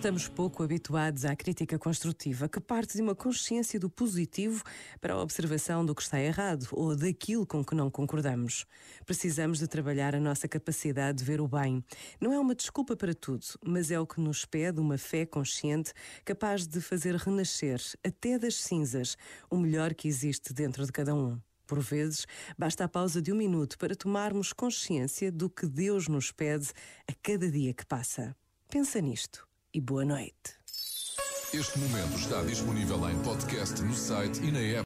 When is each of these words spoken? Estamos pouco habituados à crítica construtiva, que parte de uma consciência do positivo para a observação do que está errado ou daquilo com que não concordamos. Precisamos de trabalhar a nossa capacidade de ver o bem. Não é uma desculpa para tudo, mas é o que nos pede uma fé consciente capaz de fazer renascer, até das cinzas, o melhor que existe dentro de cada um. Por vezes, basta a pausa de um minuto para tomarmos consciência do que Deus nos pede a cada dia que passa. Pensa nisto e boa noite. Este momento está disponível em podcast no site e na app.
Estamos 0.00 0.28
pouco 0.28 0.62
habituados 0.62 1.26
à 1.26 1.36
crítica 1.36 1.78
construtiva, 1.78 2.48
que 2.48 2.58
parte 2.58 2.96
de 2.96 3.02
uma 3.02 3.14
consciência 3.14 3.78
do 3.78 3.90
positivo 3.90 4.62
para 4.98 5.12
a 5.12 5.20
observação 5.20 5.84
do 5.84 5.94
que 5.94 6.00
está 6.00 6.18
errado 6.18 6.66
ou 6.72 6.96
daquilo 6.96 7.46
com 7.46 7.62
que 7.62 7.74
não 7.74 7.90
concordamos. 7.90 8.64
Precisamos 9.04 9.58
de 9.58 9.66
trabalhar 9.66 10.14
a 10.14 10.18
nossa 10.18 10.48
capacidade 10.48 11.18
de 11.18 11.24
ver 11.24 11.38
o 11.38 11.46
bem. 11.46 11.84
Não 12.18 12.32
é 12.32 12.38
uma 12.38 12.54
desculpa 12.54 12.96
para 12.96 13.12
tudo, 13.12 13.44
mas 13.62 13.90
é 13.90 14.00
o 14.00 14.06
que 14.06 14.22
nos 14.22 14.46
pede 14.46 14.80
uma 14.80 14.96
fé 14.96 15.26
consciente 15.26 15.92
capaz 16.24 16.66
de 16.66 16.80
fazer 16.80 17.16
renascer, 17.16 17.82
até 18.02 18.38
das 18.38 18.54
cinzas, 18.54 19.18
o 19.50 19.58
melhor 19.58 19.92
que 19.92 20.08
existe 20.08 20.54
dentro 20.54 20.86
de 20.86 20.92
cada 20.92 21.14
um. 21.14 21.38
Por 21.70 21.78
vezes, 21.78 22.26
basta 22.58 22.84
a 22.84 22.88
pausa 22.88 23.22
de 23.22 23.32
um 23.32 23.36
minuto 23.36 23.78
para 23.78 23.94
tomarmos 23.94 24.52
consciência 24.52 25.30
do 25.30 25.48
que 25.48 25.68
Deus 25.68 26.08
nos 26.08 26.32
pede 26.32 26.72
a 27.08 27.12
cada 27.22 27.48
dia 27.48 27.72
que 27.72 27.86
passa. 27.86 28.34
Pensa 28.68 29.00
nisto 29.00 29.46
e 29.72 29.80
boa 29.80 30.04
noite. 30.04 30.58
Este 31.54 31.78
momento 31.78 32.16
está 32.16 32.42
disponível 32.42 33.08
em 33.08 33.16
podcast 33.22 33.80
no 33.82 33.94
site 33.94 34.40
e 34.42 34.50
na 34.50 34.58
app. 34.58 34.78